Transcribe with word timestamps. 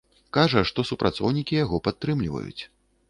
Кажа, 0.37 0.61
што 0.69 0.85
супрацоўнікі 0.91 1.59
яго 1.65 1.81
падтрымліваюць. 1.89 2.63